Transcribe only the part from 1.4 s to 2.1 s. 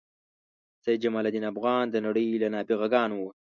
افغان د